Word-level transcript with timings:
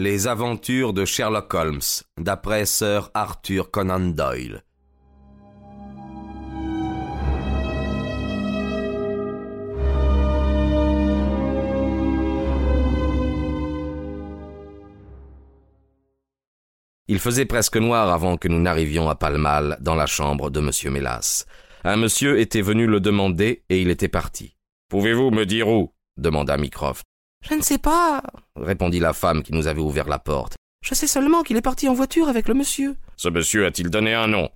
Les 0.00 0.28
aventures 0.28 0.92
de 0.92 1.04
Sherlock 1.04 1.52
Holmes, 1.54 1.80
d'après 2.20 2.66
Sir 2.66 3.10
Arthur 3.14 3.72
Conan 3.72 3.98
Doyle. 3.98 4.62
Il 17.08 17.18
faisait 17.18 17.44
presque 17.44 17.76
noir 17.76 18.12
avant 18.12 18.36
que 18.36 18.46
nous 18.46 18.60
n'arrivions 18.60 19.08
à 19.08 19.16
Pall 19.16 19.36
Mall 19.36 19.78
dans 19.80 19.96
la 19.96 20.06
chambre 20.06 20.50
de 20.50 20.60
M. 20.60 20.92
Mélas. 20.92 21.44
Un 21.82 21.96
monsieur 21.96 22.38
était 22.38 22.62
venu 22.62 22.86
le 22.86 23.00
demander 23.00 23.64
et 23.68 23.82
il 23.82 23.90
était 23.90 24.06
parti. 24.06 24.54
Pouvez-vous 24.90 25.32
me 25.32 25.44
dire 25.44 25.66
où? 25.66 25.92
demanda 26.16 26.56
Mycroft. 26.56 27.07
Je 27.48 27.54
ne 27.54 27.62
sais 27.62 27.78
pas, 27.78 28.22
répondit 28.56 29.00
la 29.00 29.12
femme 29.12 29.42
qui 29.42 29.52
nous 29.52 29.66
avait 29.66 29.80
ouvert 29.80 30.08
la 30.08 30.18
porte. 30.18 30.56
Je 30.84 30.94
sais 30.94 31.06
seulement 31.06 31.42
qu'il 31.42 31.56
est 31.56 31.62
parti 31.62 31.88
en 31.88 31.94
voiture 31.94 32.28
avec 32.28 32.48
le 32.48 32.54
monsieur. 32.54 32.96
Ce 33.16 33.28
monsieur 33.28 33.66
a-t-il 33.66 33.90
donné 33.90 34.14
un 34.14 34.26
nom? 34.26 34.48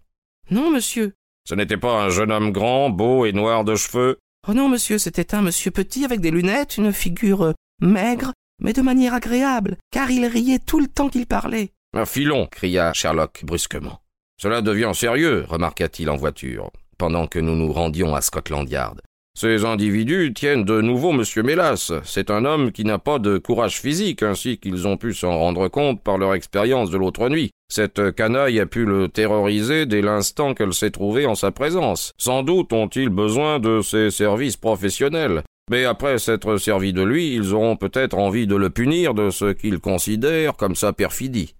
Non, 0.50 0.70
monsieur. 0.70 1.14
Ce 1.48 1.54
n'était 1.54 1.76
pas 1.76 2.02
un 2.02 2.10
jeune 2.10 2.30
homme 2.30 2.52
grand, 2.52 2.90
beau 2.90 3.24
et 3.24 3.32
noir 3.32 3.64
de 3.64 3.74
cheveux? 3.74 4.18
Oh 4.48 4.54
non, 4.54 4.68
monsieur, 4.68 4.98
c'était 4.98 5.34
un 5.34 5.42
monsieur 5.42 5.70
petit 5.70 6.04
avec 6.04 6.20
des 6.20 6.30
lunettes, 6.30 6.76
une 6.76 6.92
figure 6.92 7.42
euh, 7.42 7.52
maigre, 7.80 8.32
mais 8.60 8.72
de 8.72 8.82
manière 8.82 9.14
agréable, 9.14 9.76
car 9.90 10.10
il 10.10 10.26
riait 10.26 10.58
tout 10.58 10.80
le 10.80 10.88
temps 10.88 11.08
qu'il 11.08 11.26
parlait. 11.26 11.72
Un 11.94 12.06
filon 12.06 12.46
cria 12.46 12.92
Sherlock 12.92 13.44
brusquement. 13.44 14.00
Cela 14.40 14.62
devient 14.62 14.92
sérieux, 14.94 15.44
remarqua-t-il 15.48 16.10
en 16.10 16.16
voiture, 16.16 16.70
pendant 16.98 17.26
que 17.26 17.38
nous 17.38 17.54
nous 17.54 17.72
rendions 17.72 18.14
à 18.14 18.20
Scotland 18.20 18.68
Yard. 18.68 19.00
Ces 19.34 19.64
individus 19.64 20.32
tiennent 20.34 20.64
de 20.64 20.80
nouveau 20.80 21.10
M. 21.10 21.24
Mélas. 21.44 21.92
C'est 22.04 22.30
un 22.30 22.44
homme 22.44 22.70
qui 22.70 22.84
n'a 22.84 22.98
pas 22.98 23.18
de 23.18 23.38
courage 23.38 23.80
physique, 23.80 24.22
ainsi 24.22 24.58
qu'ils 24.58 24.86
ont 24.86 24.96
pu 24.96 25.14
s'en 25.14 25.38
rendre 25.38 25.68
compte 25.68 26.02
par 26.02 26.18
leur 26.18 26.34
expérience 26.34 26.90
de 26.90 26.98
l'autre 26.98 27.28
nuit. 27.28 27.50
Cette 27.68 28.14
canaille 28.14 28.60
a 28.60 28.66
pu 28.66 28.84
le 28.84 29.08
terroriser 29.08 29.86
dès 29.86 30.02
l'instant 30.02 30.52
qu'elle 30.52 30.74
s'est 30.74 30.90
trouvée 30.90 31.24
en 31.24 31.34
sa 31.34 31.50
présence. 31.50 32.12
Sans 32.18 32.42
doute 32.42 32.72
ont-ils 32.72 33.08
besoin 33.08 33.58
de 33.58 33.80
ses 33.80 34.10
services 34.10 34.58
professionnels. 34.58 35.42
Mais 35.70 35.84
après 35.84 36.18
s'être 36.18 36.58
servis 36.58 36.92
de 36.92 37.02
lui, 37.02 37.34
ils 37.34 37.54
auront 37.54 37.76
peut-être 37.76 38.18
envie 38.18 38.46
de 38.46 38.56
le 38.56 38.68
punir 38.68 39.14
de 39.14 39.30
ce 39.30 39.52
qu'ils 39.52 39.78
considèrent 39.78 40.56
comme 40.56 40.74
sa 40.74 40.92
perfidie. 40.92 41.54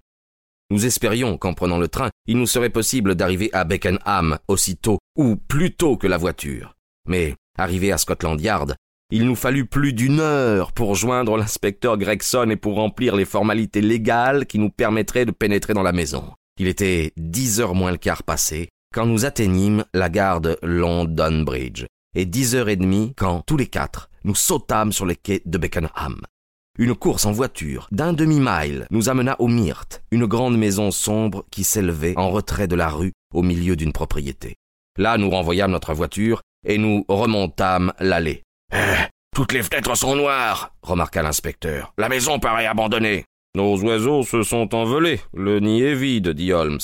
Nous 0.71 0.87
espérions 0.87 1.39
qu'en 1.39 1.55
prenant 1.55 1.79
le 1.79 1.89
train, 1.89 2.11
il 2.27 2.39
nous 2.39 2.47
serait 2.47 2.71
possible 2.71 3.15
d'arriver 3.15 3.51
à 3.53 3.65
Beckenham 3.65 4.39
aussitôt 4.49 4.99
ou 5.17 5.37
plus 5.37 5.75
tôt 5.75 5.97
que 5.97 6.07
la 6.07 6.19
voiture. 6.19 6.75
Mais, 7.07 7.35
arrivé 7.59 7.93
à 7.93 7.99
Scotland 7.99 8.41
Yard, 8.41 8.75
il 9.11 9.27
nous 9.27 9.37
fallut 9.37 9.67
plus 9.67 9.93
d'une 9.93 10.21
heure 10.21 10.73
pour 10.73 10.95
joindre 10.95 11.37
l'inspecteur 11.37 11.99
Gregson 11.99 12.49
et 12.51 12.57
pour 12.57 12.77
remplir 12.77 13.15
les 13.15 13.27
formalités 13.27 13.83
légales 13.83 14.47
qui 14.47 14.59
nous 14.59 14.71
permettraient 14.71 15.27
de 15.27 15.33
pénétrer 15.33 15.75
dans 15.75 15.83
la 15.83 15.93
maison. 15.93 16.33
Il 16.59 16.67
était 16.67 17.13
dix 17.17 17.61
heures 17.61 17.75
moins 17.75 17.91
le 17.91 17.99
quart 17.99 18.23
passé 18.23 18.69
quand 18.95 19.07
nous 19.07 19.25
atteignîmes 19.25 19.85
la 19.95 20.09
gare 20.09 20.41
de 20.41 20.59
London 20.63 21.43
Bridge, 21.43 21.87
et 22.15 22.27
dix 22.27 22.55
heures 22.55 22.69
et 22.69 22.77
demie 22.77 23.15
quand, 23.17 23.43
tous 23.47 23.57
les 23.57 23.67
quatre, 23.67 24.11
nous 24.25 24.35
sautâmes 24.35 24.93
sur 24.93 25.07
les 25.07 25.17
quais 25.17 25.43
de 25.45 25.59
Beckenham. 25.59 26.21
Une 26.79 26.95
course 26.95 27.27
en 27.27 27.33
voiture 27.33 27.87
d'un 27.91 28.15
demi-mile 28.15 28.87
nous 28.91 29.11
amena 29.11 29.37
au 29.41 29.49
Myrte, 29.49 30.03
une 30.11 30.27
grande 30.27 30.57
maison 30.57 30.91
sombre 30.91 31.45
qui 31.51 31.65
s'élevait 31.65 32.15
en 32.17 32.31
retrait 32.31 32.67
de 32.67 32.77
la 32.77 32.89
rue 32.89 33.13
au 33.35 33.43
milieu 33.43 33.77
d'une 33.77 33.93
propriété. 33.93 34.57
Là, 34.97 35.19
nous 35.19 35.29
renvoyâmes 35.29 35.73
notre 35.73 35.93
voiture 35.93 36.41
et 36.67 36.79
nous 36.79 37.05
remontâmes 37.09 37.93
l'allée. 37.99 38.43
Eh, 38.73 38.77
toutes 39.35 39.53
les 39.53 39.63
fenêtres 39.63 39.97
sont 39.97 40.17
noires, 40.17 40.75
remarqua 40.83 41.23
l'inspecteur. 41.23 41.93
La 41.99 42.09
maison 42.09 42.39
paraît 42.39 42.67
abandonnée. 42.67 43.25
Nos 43.55 43.83
oiseaux 43.83 44.23
se 44.23 44.43
sont 44.43 44.75
envolés. 44.75 45.21
Le 45.35 45.61
nid 45.61 45.83
est 45.83 45.95
vide, 45.95 46.31
dit 46.31 46.53
Holmes. 46.53 46.81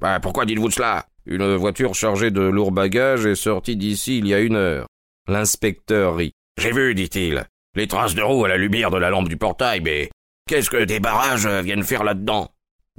Ben, 0.00 0.20
pourquoi 0.20 0.44
dites-vous 0.44 0.70
cela? 0.70 1.06
Une 1.26 1.54
voiture 1.54 1.94
chargée 1.94 2.30
de 2.30 2.40
lourds 2.40 2.72
bagages 2.72 3.26
est 3.26 3.36
sortie 3.36 3.76
d'ici 3.76 4.18
il 4.18 4.26
y 4.26 4.34
a 4.34 4.40
une 4.40 4.56
heure. 4.56 4.86
L'inspecteur 5.28 6.16
rit. 6.16 6.32
J'ai 6.60 6.72
vu, 6.72 6.94
dit-il. 6.94 7.44
Les 7.74 7.86
traces 7.86 8.14
de 8.14 8.22
roues 8.22 8.44
à 8.44 8.48
la 8.48 8.56
lumière 8.56 8.90
de 8.90 8.98
la 8.98 9.10
lampe 9.10 9.28
du 9.28 9.36
portail, 9.36 9.80
mais 9.80 10.10
qu'est-ce 10.48 10.70
que 10.70 10.84
des 10.84 11.00
barrages 11.00 11.46
viennent 11.46 11.84
faire 11.84 12.04
là-dedans? 12.04 12.48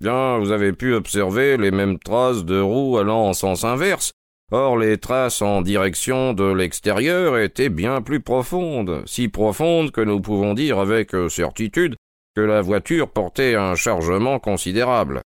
Bien, 0.02 0.40
vous 0.40 0.52
avez 0.52 0.74
pu 0.74 0.94
observer 0.94 1.58
les 1.58 1.72
mêmes 1.72 2.00
traces 2.00 2.44
de 2.44 2.60
roues 2.60 2.98
allant 2.98 3.28
en 3.28 3.34
sens 3.34 3.64
inverse. 3.64 4.14
Or, 4.52 4.78
les 4.78 4.98
traces 4.98 5.42
en 5.42 5.62
direction 5.62 6.34
de 6.34 6.52
l'extérieur 6.52 7.38
étaient 7.38 7.70
bien 7.70 8.02
plus 8.02 8.20
profondes, 8.20 9.04
si 9.06 9.28
profondes 9.28 9.92
que 9.92 10.02
nous 10.02 10.22
pouvons 10.22 10.54
dire 10.54 10.80
avec 10.80 11.12
certitude 11.30 11.96
que 12.36 12.42
la 12.42 12.62
voiture 12.62 13.10
portait 13.10 13.56
un 13.56 13.76
chargement 13.76 14.40
considérable. 14.40 15.22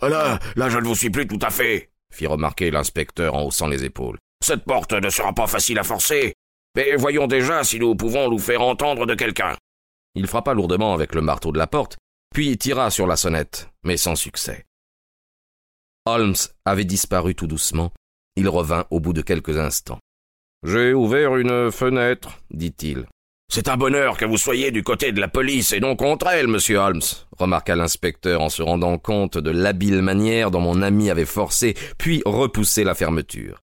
Ah 0.00 0.08
là, 0.08 0.38
là, 0.56 0.68
je 0.68 0.78
ne 0.78 0.84
vous 0.84 0.94
suis 0.94 1.10
plus 1.10 1.26
tout 1.26 1.38
à 1.42 1.50
fait, 1.50 1.90
fit 2.12 2.26
remarquer 2.26 2.70
l'inspecteur 2.70 3.34
en 3.34 3.44
haussant 3.44 3.66
les 3.66 3.84
épaules. 3.84 4.18
Cette 4.44 4.64
porte 4.64 4.92
ne 4.92 5.10
sera 5.10 5.32
pas 5.32 5.46
facile 5.46 5.78
à 5.78 5.84
forcer. 5.84 6.34
Mais 6.76 6.94
voyons 6.96 7.26
déjà 7.26 7.64
si 7.64 7.80
nous 7.80 7.96
pouvons 7.96 8.30
nous 8.30 8.38
faire 8.38 8.62
entendre 8.62 9.06
de 9.06 9.14
quelqu'un. 9.14 9.56
Il 10.14 10.26
frappa 10.26 10.54
lourdement 10.54 10.94
avec 10.94 11.14
le 11.14 11.20
marteau 11.20 11.50
de 11.50 11.58
la 11.58 11.66
porte, 11.66 11.96
puis 12.32 12.56
tira 12.56 12.90
sur 12.90 13.06
la 13.06 13.16
sonnette, 13.16 13.70
mais 13.82 13.96
sans 13.96 14.14
succès. 14.14 14.64
Holmes 16.06 16.36
avait 16.64 16.84
disparu 16.84 17.34
tout 17.34 17.46
doucement. 17.46 17.90
Il 18.38 18.48
revint 18.48 18.84
au 18.92 19.00
bout 19.00 19.12
de 19.12 19.20
quelques 19.20 19.58
instants. 19.58 19.98
J'ai 20.64 20.94
ouvert 20.94 21.34
une 21.34 21.72
fenêtre, 21.72 22.38
dit-il. 22.52 23.06
C'est 23.52 23.66
un 23.66 23.76
bonheur 23.76 24.16
que 24.16 24.26
vous 24.26 24.36
soyez 24.36 24.70
du 24.70 24.84
côté 24.84 25.10
de 25.10 25.20
la 25.20 25.26
police 25.26 25.72
et 25.72 25.80
non 25.80 25.96
contre 25.96 26.28
elle, 26.28 26.46
monsieur 26.46 26.76
Holmes, 26.76 27.02
remarqua 27.36 27.74
l'inspecteur 27.74 28.40
en 28.40 28.48
se 28.48 28.62
rendant 28.62 28.96
compte 28.96 29.38
de 29.38 29.50
l'habile 29.50 30.02
manière 30.02 30.52
dont 30.52 30.60
mon 30.60 30.82
ami 30.82 31.10
avait 31.10 31.24
forcé 31.24 31.74
puis 31.98 32.22
repoussé 32.24 32.84
la 32.84 32.94
fermeture. 32.94 33.58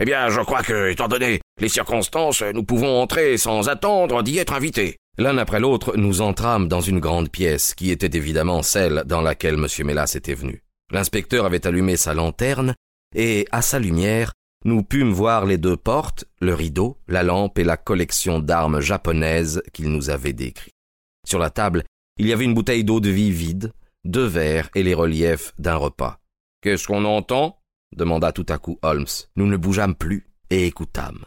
Eh 0.00 0.06
bien, 0.06 0.30
je 0.30 0.40
crois 0.40 0.62
que, 0.62 0.88
étant 0.88 1.08
donné 1.08 1.42
les 1.60 1.68
circonstances, 1.68 2.42
nous 2.54 2.64
pouvons 2.64 3.02
entrer 3.02 3.36
sans 3.36 3.68
attendre 3.68 4.22
d'y 4.22 4.38
être 4.38 4.54
invités. 4.54 4.96
L'un 5.18 5.36
après 5.36 5.60
l'autre, 5.60 5.94
nous 5.98 6.22
entrâmes 6.22 6.68
dans 6.68 6.80
une 6.80 7.00
grande 7.00 7.30
pièce, 7.30 7.74
qui 7.74 7.90
était 7.90 8.16
évidemment 8.16 8.62
celle 8.62 9.02
dans 9.04 9.20
laquelle 9.20 9.56
M. 9.56 9.66
Mélas 9.86 10.14
était 10.14 10.32
venu. 10.32 10.62
L'inspecteur 10.90 11.44
avait 11.44 11.66
allumé 11.66 11.96
sa 11.96 12.14
lanterne, 12.14 12.74
et, 13.16 13.46
à 13.50 13.62
sa 13.62 13.80
lumière, 13.80 14.32
nous 14.64 14.82
pûmes 14.82 15.12
voir 15.12 15.46
les 15.46 15.58
deux 15.58 15.76
portes, 15.76 16.26
le 16.40 16.54
rideau, 16.54 16.98
la 17.08 17.22
lampe 17.22 17.58
et 17.58 17.64
la 17.64 17.76
collection 17.76 18.38
d'armes 18.38 18.80
japonaises 18.80 19.62
qu'il 19.72 19.90
nous 19.90 20.10
avait 20.10 20.32
décrit. 20.32 20.72
Sur 21.26 21.38
la 21.38 21.50
table, 21.50 21.82
il 22.18 22.26
y 22.26 22.32
avait 22.32 22.44
une 22.44 22.54
bouteille 22.54 22.84
d'eau 22.84 23.00
de 23.00 23.08
vie 23.08 23.32
vide, 23.32 23.72
deux 24.04 24.26
verres 24.26 24.68
et 24.74 24.82
les 24.82 24.94
reliefs 24.94 25.52
d'un 25.58 25.76
repas. 25.76 26.18
Qu'est-ce 26.62 26.86
qu'on 26.86 27.04
entend? 27.04 27.58
demanda 27.96 28.32
tout 28.32 28.46
à 28.48 28.58
coup 28.58 28.78
Holmes. 28.82 29.06
Nous 29.36 29.46
ne 29.46 29.56
bougeâmes 29.56 29.94
plus 29.94 30.26
et 30.50 30.66
écoutâmes. 30.66 31.24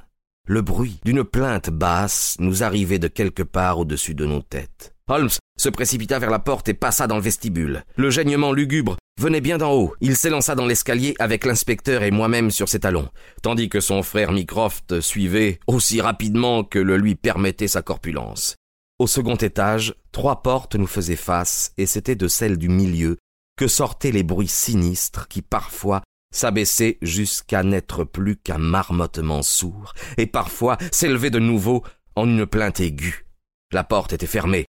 Le 0.48 0.62
bruit 0.62 1.00
d'une 1.06 1.24
plainte 1.24 1.70
basse 1.70 2.36
nous 2.40 2.64
arrivait 2.64 3.00
de 3.00 3.08
quelque 3.08 3.44
part 3.44 3.80
au-dessus 3.80 4.16
de 4.16 4.26
nos 4.26 4.42
têtes. 4.42 4.96
Holmes 5.10 5.30
se 5.58 5.70
précipita 5.70 6.20
vers 6.20 6.30
la 6.30 6.40
porte 6.40 6.70
et 6.70 6.74
passa 6.74 7.08
dans 7.08 7.16
le 7.16 7.22
vestibule. 7.22 7.84
Le 7.96 8.12
gênement 8.12 8.54
lugubre 8.54 8.96
venait 9.20 9.42
bien 9.42 9.58
d'en 9.58 9.74
haut. 9.74 9.94
Il 10.02 10.16
s'élança 10.16 10.54
dans 10.54 10.68
l'escalier 10.68 11.16
avec 11.20 11.46
l'inspecteur 11.46 12.04
et 12.04 12.12
moi-même 12.12 12.52
sur 12.52 12.70
ses 12.70 12.80
talons, 12.80 13.10
tandis 13.42 13.70
que 13.70 13.82
son 13.82 14.04
frère 14.04 14.32
Mycroft 14.32 15.02
suivait 15.02 15.60
aussi 15.68 16.00
rapidement 16.00 16.64
que 16.64 16.80
le 16.80 16.96
lui 16.98 17.16
permettait 17.16 17.68
sa 17.68 17.82
corpulence. 17.82 18.56
Au 19.00 19.08
second 19.08 19.36
étage, 19.36 19.96
trois 20.12 20.44
portes 20.44 20.76
nous 20.76 20.88
faisaient 20.88 21.16
face, 21.16 21.74
et 21.78 21.86
c'était 21.86 22.16
de 22.16 22.28
celle 22.28 22.58
du 22.58 22.70
milieu 22.70 23.18
que 23.58 23.68
sortaient 23.68 24.12
les 24.12 24.24
bruits 24.24 24.48
sinistres 24.48 25.28
qui 25.28 25.42
parfois 25.42 26.02
s'abaisser 26.32 27.00
jusqu'à 27.02 27.64
n'être 27.64 28.04
plus 28.04 28.36
qu'un 28.36 28.60
marmottement 28.60 29.42
sourd, 29.42 29.94
et 30.18 30.28
parfois 30.28 30.78
s'élever 30.92 31.32
de 31.32 31.40
nouveau 31.40 31.84
en 32.16 32.28
une 32.28 32.46
plainte 32.46 32.80
aiguë. 32.80 33.26
La 33.72 33.84
porte 33.84 34.14
était 34.14 34.28
fermée, 34.28 34.66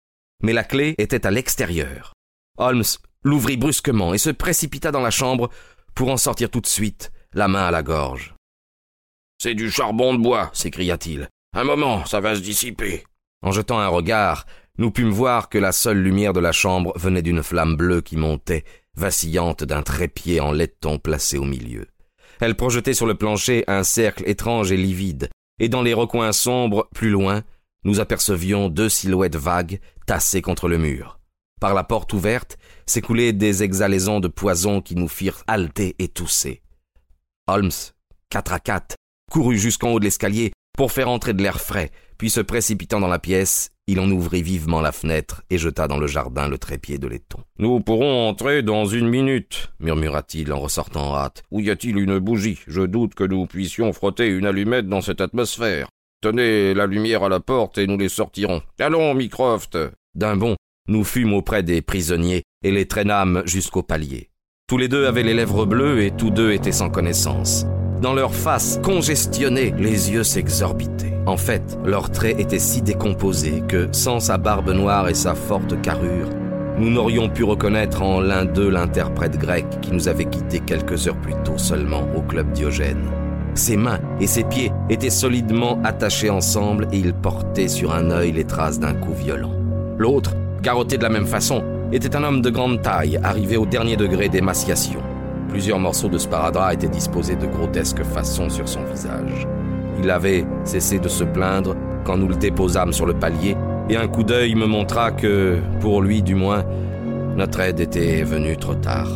mais 0.43 0.53
la 0.53 0.65
clé 0.65 0.95
était 0.99 1.27
à 1.27 1.31
l'extérieur. 1.31 2.13
Holmes 2.59 2.85
l'ouvrit 3.23 3.57
brusquement 3.57 4.15
et 4.15 4.19
se 4.19 4.31
précipita 4.31 4.93
dans 4.93 5.01
la 5.01 5.11
chambre 5.11 5.51
pour 5.95 6.11
en 6.11 6.17
sortir 6.17 6.51
tout 6.51 6.61
de 6.61 6.67
suite, 6.67 7.11
la 7.33 7.49
main 7.49 7.67
à 7.67 7.71
la 7.71 7.83
gorge. 7.83 8.35
C'est 9.39 9.55
du 9.55 9.71
charbon 9.71 10.15
de 10.15 10.23
bois, 10.23 10.51
s'écria-t-il. 10.53 11.29
Un 11.55 11.65
moment, 11.65 12.05
ça 12.07 12.21
va 12.21 12.35
se 12.35 12.41
dissiper. 12.41 13.05
En 13.43 13.53
jetant 13.53 13.79
un 13.79 13.89
regard, 13.89 14.47
nous 14.79 14.91
pûmes 14.91 15.11
voir 15.11 15.49
que 15.49 15.59
la 15.59 15.73
seule 15.73 15.99
lumière 15.99 16.33
de 16.33 16.41
la 16.41 16.53
chambre 16.53 16.93
venait 16.97 17.23
d'une 17.23 17.43
flamme 17.43 17.77
bleue 17.77 18.01
qui 18.01 18.17
montait 18.17 18.65
vacillante 18.95 19.65
d'un 19.65 19.83
trépied 19.83 20.41
en 20.41 20.53
laiton 20.53 20.99
placé 20.99 21.39
au 21.39 21.45
milieu. 21.45 21.87
Elle 22.41 22.55
projetait 22.57 22.95
sur 22.95 23.07
le 23.07 23.15
plancher 23.15 23.65
un 23.67 23.83
cercle 23.83 24.25
étrange 24.27 24.73
et 24.73 24.77
livide, 24.77 25.31
et 25.59 25.69
dans 25.69 25.83
les 25.83 25.95
recoins 25.95 26.33
sombres, 26.33 26.89
plus 26.95 27.11
loin, 27.11 27.43
nous 27.87 28.01
apercevions 28.01 28.69
deux 28.69 28.89
silhouettes 28.89 29.37
vagues 29.37 29.79
tassées 30.07 30.43
contre 30.43 30.69
le 30.69 30.77
mur. 30.77 31.21
Par 31.61 31.73
la 31.73 31.85
porte 31.85 32.13
ouverte 32.13 32.59
s'écoulaient 32.85 33.33
des 33.33 33.63
exhalaisons 33.63 34.19
de 34.19 34.27
poison 34.27 34.83
qui 34.83 34.97
nous 34.97 35.07
firent 35.07 35.45
halter 35.47 35.95
et 36.01 36.09
tousser. 36.09 36.63
Holmes, 37.47 37.71
quatre 38.29 38.53
à 38.53 38.59
quatre, 38.59 38.97
courut 39.31 39.57
jusqu'en 39.57 39.91
haut 39.91 40.01
de 40.01 40.05
l'escalier 40.05 40.51
pour 40.77 40.91
faire 40.91 41.09
entrer 41.09 41.33
de 41.33 41.43
l'air 41.43 41.61
frais, 41.61 41.93
puis 42.19 42.29
se 42.29 42.41
précipitant 42.41 42.99
dans 42.99 43.07
la 43.07 43.21
pièce, 43.21 43.71
il 43.87 44.01
en 44.01 44.11
ouvrit 44.11 44.43
vivement 44.43 44.81
la 44.81 44.91
fenêtre 44.91 45.45
et 45.49 45.57
jeta 45.57 45.87
dans 45.87 45.99
le 45.99 46.09
jardin 46.09 46.49
le 46.49 46.59
trépied 46.59 46.99
de 46.99 47.07
laiton. 47.07 47.39
Nous 47.61 47.79
pourrons 47.79 48.29
entrer 48.29 48.65
dans 48.65 48.85
une 48.85 49.09
minute, 49.09 49.71
murmura-t-il 49.79 50.53
en 50.53 50.59
ressortant 50.59 51.13
en 51.13 51.17
hâte. 51.17 51.45
Où 51.53 51.61
y 51.61 51.71
a-t-il 51.71 51.99
une 51.99 52.19
bougie? 52.19 52.59
Je 52.67 52.83
doute 52.83 53.15
que 53.15 53.23
nous 53.23 53.47
puissions 53.47 53.93
frotter 53.93 54.27
une 54.27 54.45
allumette 54.45 54.89
dans 54.89 55.03
cette 55.03 55.21
atmosphère. 55.21 55.87
Tenez 56.27 56.75
la 56.75 56.89
lumière 56.89 57.23
à 57.23 57.29
la 57.29 57.39
porte 57.39 57.79
et 57.79 57.87
nous 57.87 57.97
les 57.97 58.09
sortirons. 58.09 58.61
Allons, 58.81 59.15
Mycroft. 59.15 59.79
D'un 60.17 60.37
bond, 60.37 60.57
nous 60.89 61.05
fûmes 61.05 61.33
auprès 61.33 61.63
des 61.63 61.83
prisonniers 61.83 62.43
et 62.65 62.73
les 62.73 62.89
traînâmes 62.89 63.45
jusqu'au 63.45 63.85
palier. 63.85 64.31
Tous 64.67 64.77
les 64.77 64.89
deux 64.89 65.07
avaient 65.07 65.23
les 65.23 65.35
lèvres 65.35 65.67
bleues 65.67 66.03
et 66.03 66.11
tous 66.11 66.31
deux 66.31 66.51
étaient 66.51 66.73
sans 66.73 66.91
connaissance. 66.91 67.65
Dans 68.03 68.13
leurs 68.13 68.35
faces 68.35 68.81
congestionnées, 68.83 69.73
les 69.79 70.11
yeux 70.11 70.25
s'exorbitaient. 70.25 71.15
En 71.27 71.37
fait, 71.37 71.79
leurs 71.85 72.11
traits 72.11 72.41
étaient 72.41 72.59
si 72.59 72.83
décomposés 72.83 73.63
que, 73.69 73.89
sans 73.93 74.19
sa 74.19 74.37
barbe 74.37 74.71
noire 74.71 75.09
et 75.09 75.15
sa 75.15 75.37
forte 75.37 75.81
carrure, 75.81 76.31
nous 76.77 76.91
n'aurions 76.91 77.29
pu 77.29 77.45
reconnaître 77.45 78.03
en 78.03 78.19
l'un 78.19 78.45
d'eux 78.45 78.69
l'interprète 78.69 79.39
grec 79.39 79.65
qui 79.81 79.93
nous 79.93 80.09
avait 80.09 80.25
quittés 80.25 80.59
quelques 80.59 81.07
heures 81.07 81.21
plus 81.21 81.41
tôt 81.45 81.57
seulement 81.57 82.03
au 82.17 82.23
club 82.23 82.51
Diogène. 82.51 83.26
Ses 83.57 83.79
mains 83.79 84.01
et 84.21 84.27
ses 84.27 84.45
pieds 84.45 84.71
étaient 84.91 85.09
solidement 85.09 85.81
attachés 85.83 86.29
ensemble 86.29 86.89
et 86.93 86.99
il 86.99 87.15
portait 87.15 87.69
sur 87.69 87.95
un 87.95 88.11
œil 88.11 88.33
les 88.33 88.45
traces 88.45 88.79
d'un 88.79 88.93
coup 88.93 89.15
violent. 89.15 89.53
L'autre, 89.97 90.35
carotté 90.63 90.99
de 90.99 91.03
la 91.03 91.09
même 91.09 91.27
façon, 91.27 91.65
était 91.91 92.15
un 92.15 92.23
homme 92.23 92.43
de 92.43 92.51
grande 92.51 92.83
taille, 92.83 93.19
arrivé 93.23 93.57
au 93.57 93.65
dernier 93.65 93.97
degré 93.97 94.29
d'émaciation. 94.29 95.01
Plusieurs 95.49 95.79
morceaux 95.79 96.09
de 96.09 96.19
sparadrap 96.19 96.75
étaient 96.75 96.89
disposés 96.89 97.37
de 97.37 97.47
grotesques 97.47 98.03
façons 98.03 98.51
sur 98.51 98.69
son 98.69 98.85
visage. 98.85 99.47
Il 100.03 100.11
avait 100.11 100.45
cessé 100.65 100.99
de 100.99 101.09
se 101.09 101.25
plaindre 101.25 101.75
quand 102.05 102.19
nous 102.19 102.29
le 102.29 102.37
déposâmes 102.37 102.93
sur 102.93 103.07
le 103.07 103.15
palier, 103.15 103.57
et 103.89 103.97
un 103.97 104.07
coup 104.07 104.23
d'œil 104.23 104.55
me 104.55 104.67
montra 104.67 105.13
que, 105.13 105.59
pour 105.81 106.03
lui 106.03 106.23
du 106.23 106.35
moins, 106.35 106.65
notre 107.37 107.61
aide 107.61 107.81
était 107.81 108.23
venue 108.23 108.59
trop 108.59 108.75
tard. 108.75 109.09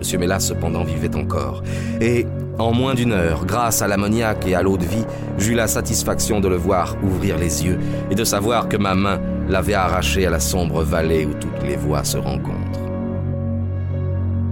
M. 0.00 0.20
Mélas 0.20 0.40
cependant 0.40 0.84
vivait 0.84 1.16
encore, 1.16 1.62
et 2.00 2.24
en 2.58 2.72
moins 2.72 2.94
d'une 2.94 3.12
heure, 3.12 3.46
grâce 3.46 3.82
à 3.82 3.88
l'ammoniaque 3.88 4.46
et 4.46 4.54
à 4.54 4.62
l'eau 4.62 4.76
de 4.76 4.84
vie, 4.84 5.04
j'eus 5.38 5.54
la 5.54 5.66
satisfaction 5.66 6.40
de 6.40 6.48
le 6.48 6.56
voir 6.56 6.96
ouvrir 7.02 7.38
les 7.38 7.64
yeux 7.64 7.78
et 8.10 8.14
de 8.14 8.24
savoir 8.24 8.68
que 8.68 8.76
ma 8.76 8.94
main 8.94 9.20
l'avait 9.48 9.74
arraché 9.74 10.26
à 10.26 10.30
la 10.30 10.40
sombre 10.40 10.82
vallée 10.82 11.24
où 11.24 11.34
toutes 11.34 11.62
les 11.62 11.76
voies 11.76 12.04
se 12.04 12.18
rencontrent. 12.18 12.80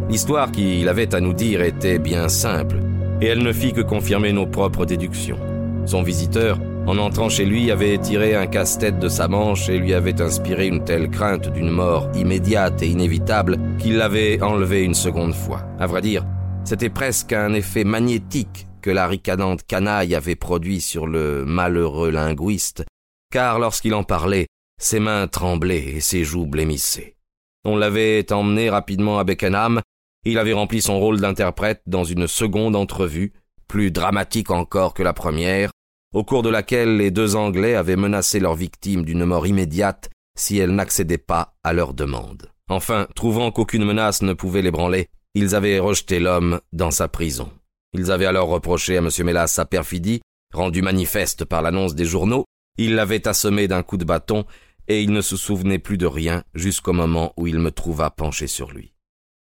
L'histoire 0.08 0.52
qu'il 0.52 0.88
avait 0.88 1.14
à 1.14 1.20
nous 1.20 1.32
dire 1.32 1.62
était 1.62 1.98
bien 1.98 2.28
simple, 2.28 2.76
et 3.20 3.26
elle 3.26 3.42
ne 3.42 3.52
fit 3.52 3.72
que 3.72 3.80
confirmer 3.80 4.32
nos 4.32 4.46
propres 4.46 4.84
déductions. 4.84 5.38
Son 5.84 6.02
visiteur, 6.02 6.58
en 6.86 6.98
entrant 6.98 7.28
chez 7.28 7.44
lui, 7.44 7.72
avait 7.72 7.98
tiré 7.98 8.36
un 8.36 8.46
casse-tête 8.46 9.00
de 9.00 9.08
sa 9.08 9.26
manche 9.26 9.68
et 9.68 9.78
lui 9.78 9.94
avait 9.94 10.20
inspiré 10.22 10.68
une 10.68 10.84
telle 10.84 11.10
crainte 11.10 11.50
d'une 11.52 11.70
mort 11.70 12.08
immédiate 12.14 12.82
et 12.82 12.86
inévitable 12.86 13.58
qu'il 13.78 13.96
l'avait 13.96 14.40
enlevé 14.42 14.84
une 14.84 14.94
seconde 14.94 15.34
fois. 15.34 15.62
À 15.80 15.86
vrai 15.86 16.02
dire, 16.02 16.24
c'était 16.66 16.90
presque 16.90 17.32
un 17.32 17.54
effet 17.54 17.84
magnétique 17.84 18.66
que 18.82 18.90
la 18.90 19.06
ricanante 19.06 19.64
canaille 19.66 20.14
avait 20.14 20.36
produit 20.36 20.82
sur 20.82 21.06
le 21.06 21.46
malheureux 21.46 22.10
linguiste, 22.10 22.84
car 23.32 23.58
lorsqu'il 23.58 23.94
en 23.94 24.04
parlait, 24.04 24.48
ses 24.78 25.00
mains 25.00 25.26
tremblaient 25.28 25.96
et 25.96 26.00
ses 26.00 26.24
joues 26.24 26.46
blêmissaient. 26.46 27.16
On 27.64 27.76
l'avait 27.76 28.30
emmené 28.32 28.68
rapidement 28.68 29.18
à 29.18 29.24
Beckenham 29.24 29.80
il 30.28 30.40
avait 30.40 30.54
rempli 30.54 30.82
son 30.82 30.98
rôle 30.98 31.20
d'interprète 31.20 31.82
dans 31.86 32.02
une 32.02 32.26
seconde 32.26 32.74
entrevue, 32.74 33.32
plus 33.68 33.92
dramatique 33.92 34.50
encore 34.50 34.92
que 34.92 35.04
la 35.04 35.12
première, 35.12 35.70
au 36.12 36.24
cours 36.24 36.42
de 36.42 36.48
laquelle 36.48 36.96
les 36.96 37.12
deux 37.12 37.36
Anglais 37.36 37.76
avaient 37.76 37.94
menacé 37.94 38.40
leur 38.40 38.56
victime 38.56 39.04
d'une 39.04 39.24
mort 39.24 39.46
immédiate 39.46 40.10
si 40.36 40.58
elle 40.58 40.74
n'accédait 40.74 41.16
pas 41.16 41.54
à 41.62 41.72
leur 41.72 41.94
demande. 41.94 42.50
Enfin, 42.68 43.06
trouvant 43.14 43.52
qu'aucune 43.52 43.84
menace 43.84 44.20
ne 44.20 44.32
pouvait 44.32 44.62
l'ébranler, 44.62 45.10
ils 45.36 45.54
avaient 45.54 45.78
rejeté 45.78 46.18
l'homme 46.18 46.62
dans 46.72 46.90
sa 46.90 47.08
prison. 47.08 47.52
Ils 47.92 48.10
avaient 48.10 48.24
alors 48.24 48.48
reproché 48.48 48.96
à 48.96 49.00
M. 49.00 49.10
Mélas 49.22 49.48
sa 49.48 49.66
perfidie, 49.66 50.22
rendue 50.54 50.80
manifeste 50.80 51.44
par 51.44 51.60
l'annonce 51.60 51.94
des 51.94 52.06
journaux, 52.06 52.46
il 52.78 52.94
l'avait 52.94 53.28
assommé 53.28 53.68
d'un 53.68 53.82
coup 53.82 53.98
de 53.98 54.06
bâton, 54.06 54.46
et 54.88 55.02
il 55.02 55.12
ne 55.12 55.20
se 55.20 55.36
souvenait 55.36 55.78
plus 55.78 55.98
de 55.98 56.06
rien 56.06 56.42
jusqu'au 56.54 56.94
moment 56.94 57.34
où 57.36 57.46
il 57.46 57.58
me 57.58 57.70
trouva 57.70 58.08
penché 58.08 58.46
sur 58.46 58.72
lui. 58.72 58.94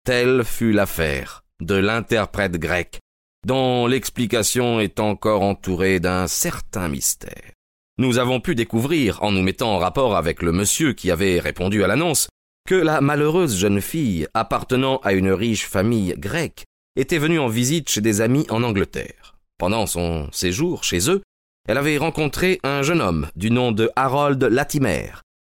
Telle 0.04 0.42
fut 0.42 0.72
l'affaire 0.72 1.44
de 1.60 1.76
l'interprète 1.76 2.56
grec, 2.56 2.98
dont 3.46 3.86
l'explication 3.86 4.80
est 4.80 4.98
encore 4.98 5.42
entourée 5.42 6.00
d'un 6.00 6.26
certain 6.26 6.88
mystère. 6.88 7.52
Nous 7.98 8.18
avons 8.18 8.40
pu 8.40 8.56
découvrir, 8.56 9.22
en 9.22 9.30
nous 9.30 9.42
mettant 9.42 9.72
en 9.72 9.78
rapport 9.78 10.16
avec 10.16 10.42
le 10.42 10.50
monsieur 10.50 10.92
qui 10.92 11.12
avait 11.12 11.38
répondu 11.38 11.84
à 11.84 11.86
l'annonce, 11.86 12.26
que 12.66 12.74
la 12.74 13.00
malheureuse 13.00 13.56
jeune 13.56 13.80
fille, 13.80 14.26
appartenant 14.32 14.96
à 14.98 15.12
une 15.12 15.30
riche 15.30 15.66
famille 15.66 16.14
grecque, 16.16 16.64
était 16.96 17.18
venue 17.18 17.38
en 17.38 17.48
visite 17.48 17.90
chez 17.90 18.00
des 18.00 18.20
amis 18.20 18.46
en 18.48 18.62
Angleterre. 18.62 19.36
Pendant 19.58 19.86
son 19.86 20.28
séjour 20.32 20.82
chez 20.82 21.10
eux, 21.10 21.22
elle 21.68 21.78
avait 21.78 21.98
rencontré 21.98 22.60
un 22.62 22.82
jeune 22.82 23.00
homme 23.00 23.28
du 23.36 23.50
nom 23.50 23.72
de 23.72 23.90
Harold 23.96 24.42
Latimer, 24.42 25.10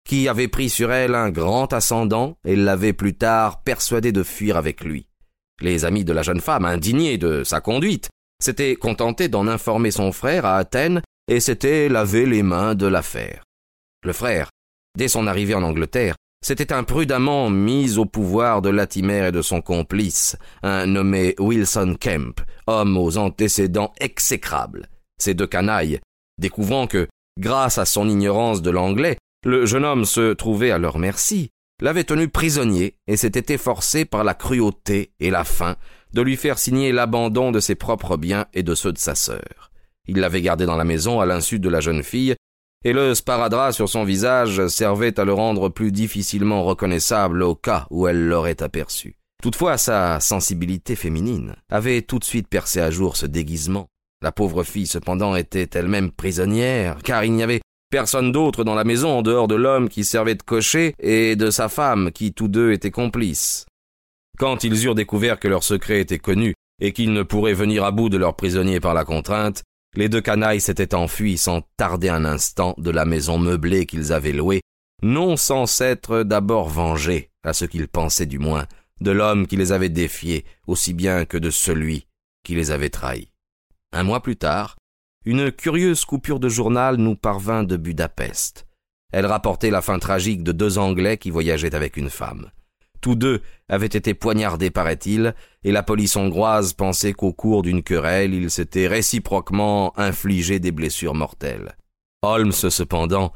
qui 0.09 0.29
avait 0.29 0.49
pris 0.49 0.71
sur 0.71 0.91
elle 0.91 1.15
un 1.15 1.31
grand 1.31 1.73
ascendant 1.73 2.37
et 2.47 2.57
l'avait 2.57 2.93
plus 2.93 3.15
tard 3.15 3.63
persuadée 3.63 4.13
de 4.13 4.23
fuir 4.23 4.57
avec 4.57 4.83
lui. 4.83 5.07
Les 5.61 5.85
amis 5.85 6.05
de 6.05 6.13
la 6.13 6.23
jeune 6.23 6.41
femme, 6.41 6.65
indignés 6.65 7.19
de 7.19 7.45
sa 7.45 7.61
conduite, 7.61 8.09
s'étaient 8.43 8.75
contentés 8.75 9.29
d'en 9.29 9.47
informer 9.47 9.91
son 9.91 10.13
frère 10.13 10.45
à 10.45 10.57
Athènes 10.57 11.03
et 11.29 11.41
s'étaient 11.41 11.89
lavé 11.89 12.27
les 12.27 12.43
mains 12.43 12.75
de 12.75 12.87
l'affaire. 12.87 13.45
Le 14.05 14.13
frère, 14.13 14.51
dès 14.97 15.09
son 15.09 15.27
arrivée 15.27 15.55
en 15.55 15.63
Angleterre, 15.63 16.17
s'était 16.43 16.73
imprudemment 16.73 17.49
mis 17.49 17.99
au 17.99 18.05
pouvoir 18.05 18.63
de 18.63 18.69
Latimer 18.69 19.29
et 19.29 19.33
de 19.33 19.43
son 19.43 19.63
complice, 19.63 20.37
un 20.63 20.87
nommé 20.87 21.35
Wilson 21.39 21.97
Kemp, 21.99 22.41
homme 22.67 22.99
aux 22.99 23.17
antécédents 23.17 23.93
exécrables. 24.01 24.89
Ces 25.19 25.35
deux 25.35 25.47
canailles, 25.47 26.01
découvrant 26.39 26.87
que, 26.87 27.07
grâce 27.39 27.79
à 27.79 27.85
son 27.85 28.09
ignorance 28.09 28.61
de 28.61 28.71
l'anglais, 28.71 29.17
le 29.45 29.67
jeune 29.67 29.85
homme 29.85 30.05
se 30.05 30.33
trouvait 30.33 30.73
à 30.73 30.79
leur 30.79 30.99
merci, 30.99 31.51
l'avait 31.81 32.05
tenu 32.05 32.29
prisonnier 32.29 32.97
et 33.07 33.17
s'était 33.17 33.55
efforcé 33.55 34.05
par 34.05 34.25
la 34.25 34.35
cruauté 34.35 35.13
et 35.21 35.31
la 35.31 35.45
faim 35.45 35.77
de 36.13 36.23
lui 36.23 36.37
faire 36.37 36.59
signer 36.59 36.93
l'abandon 36.93 37.53
de 37.53 37.61
ses 37.61 37.75
propres 37.75 38.17
biens 38.17 38.47
et 38.53 38.63
de 38.63 38.75
ceux 38.75 38.93
de 38.93 38.99
sa 38.99 39.15
sœur. 39.15 39.71
Il 40.07 40.19
l'avait 40.19 40.43
gardé 40.43 40.67
dans 40.67 40.77
la 40.77 40.85
maison 40.85 41.21
à 41.21 41.27
l'insu 41.27 41.59
de 41.59 41.69
la 41.69 41.81
jeune 41.81 42.03
fille, 42.03 42.35
et 42.85 42.93
le 42.93 43.15
sparadrap 43.15 43.73
sur 43.73 43.89
son 43.89 44.05
visage 44.05 44.67
servait 44.69 45.19
à 45.19 45.25
le 45.25 45.33
rendre 45.33 45.69
plus 45.69 45.93
difficilement 45.93 46.65
reconnaissable 46.65 47.43
au 47.43 47.55
cas 47.55 47.87
où 47.91 48.09
elle 48.09 48.29
l'aurait 48.29 48.63
aperçu. 48.63 49.17
Toutefois, 49.43 49.79
sa 49.79 50.21
sensibilité 50.21 50.97
féminine 50.97 51.57
avait 51.69 52.03
tout 52.03 52.19
de 52.19 52.25
suite 52.25 52.49
percé 52.49 52.81
à 52.81 52.91
jour 52.91 53.17
ce 53.17 53.27
déguisement. 53.27 53.89
La 54.23 54.33
pauvre 54.33 54.63
fille, 54.63 54.87
cependant, 54.87 55.35
était 55.35 55.69
elle-même 55.75 56.13
prisonnière, 56.13 56.99
car 57.03 57.25
il 57.25 57.33
n'y 57.33 57.43
avait 57.43 57.61
Personne 57.93 58.33
d'autre 58.33 58.65
dans 58.65 58.75
la 58.75 58.85
maison 58.85 59.19
en 59.19 59.21
dehors 59.21 59.49
de 59.49 59.55
l'homme 59.55 59.91
qui 59.91 60.03
servait 60.03 60.35
de 60.35 60.43
cocher 60.43 60.95
et 60.99 61.37
de 61.37 61.51
sa 61.51 61.69
femme 61.69 62.11
qui 62.11 62.33
tous 62.33 62.49
deux 62.49 62.73
étaient 62.73 62.91
complices. 62.91 63.67
Quand 64.39 64.65
ils 64.65 64.87
eurent 64.87 64.95
découvert 64.95 65.39
que 65.39 65.47
leur 65.47 65.63
secret 65.63 66.01
était 66.01 66.19
connu 66.19 66.55
et 66.81 66.95
qu'ils 66.95 67.13
ne 67.13 67.23
pourraient 67.23 67.53
venir 67.53 67.85
à 67.85 67.91
bout 67.91 68.09
de 68.09 68.17
leurs 68.17 68.35
prisonniers 68.35 68.81
par 68.81 68.95
la 68.95 69.05
contrainte, 69.05 69.63
les 69.95 70.09
deux 70.09 70.21
canailles 70.21 70.61
s'étaient 70.61 70.95
enfuis 70.95 71.37
sans 71.39 71.63
tarder 71.77 72.09
un 72.09 72.25
instant 72.25 72.75
de 72.79 72.91
la 72.91 73.05
maison 73.05 73.39
meublée 73.39 73.87
qu'ils 73.87 74.13
avaient 74.13 74.33
louée, 74.33 74.63
non 75.03 75.37
sans 75.37 75.67
s'être 75.67 76.23
d'abord 76.23 76.69
vengés, 76.69 77.31
à 77.45 77.53
ce 77.53 77.65
qu'ils 77.65 77.89
pensaient 77.89 78.27
du 78.27 78.39
moins, 78.39 78.67
de 79.01 79.11
l'homme 79.11 79.47
qui 79.47 79.57
les 79.57 79.73
avait 79.73 79.89
défiés 79.89 80.45
aussi 80.67 80.95
bien 80.95 81.25
que 81.25 81.37
de 81.37 81.51
celui 81.51 82.07
qui 82.45 82.55
les 82.55 82.71
avait 82.71 82.91
trahis. 82.91 83.33
Un 83.93 84.05
mois 84.05 84.23
plus 84.23 84.37
tard, 84.37 84.77
une 85.25 85.53
curieuse 85.53 86.05
coupure 86.05 86.41
de 86.41 86.49
journal 86.49 86.97
nous 86.97 87.15
parvint 87.15 87.63
de 87.63 87.77
Budapest. 87.77 88.67
Elle 89.13 89.27
rapportait 89.27 89.71
la 89.71 89.83
fin 89.83 89.99
tragique 89.99 90.43
de 90.43 90.53
deux 90.53 90.79
Anglais 90.79 91.19
qui 91.19 91.31
voyageaient 91.31 91.75
avec 91.75 91.97
une 91.97 92.11
femme. 92.11 92.51
Tous 93.03 93.17
deux 93.17 93.43
avaient 93.69 93.87
été 93.87 94.15
poignardés, 94.15 94.71
paraît-il, 94.71 95.35
et 95.65 95.73
la 95.73 95.83
police 95.83 96.15
hongroise 96.15 96.73
pensait 96.73 97.13
qu'au 97.13 97.33
cours 97.33 97.63
d'une 97.63 97.83
querelle, 97.83 98.33
ils 98.33 98.51
s'étaient 98.51 98.87
réciproquement 98.87 99.93
infligé 99.99 100.61
des 100.61 100.71
blessures 100.71 101.15
mortelles. 101.15 101.77
Holmes, 102.23 102.53
cependant, 102.53 103.33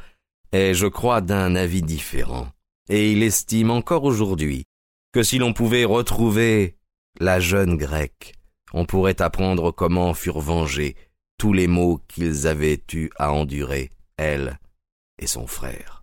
est, 0.53 0.73
je 0.73 0.87
crois, 0.87 1.21
d'un 1.21 1.57
avis 1.57 1.83
différent, 1.83 2.47
et 2.89 3.11
il 3.11 3.25
estime 3.25 3.73
encore 3.73 4.05
aujourd'hui 4.05 4.65
que 5.13 5.25
si 5.25 5.39
l'on 5.39 5.53
pouvait 5.53 5.85
retrouver 5.85 6.77
la 7.19 7.41
jeune 7.41 7.77
grecque, 7.77 8.35
on 8.73 8.85
pourrait 8.85 9.21
apprendre 9.21 9.73
comment 9.73 10.15
furent 10.15 10.41
vengés 10.41 10.95
tous 11.39 11.53
les 11.53 11.67
maux 11.67 12.01
qu'ils 12.07 12.47
avaient 12.47 12.83
eu 12.93 13.11
à 13.19 13.33
endurer, 13.33 13.91
elle 14.17 14.61
et 15.19 15.27
son 15.27 15.49
frère. 15.49 15.96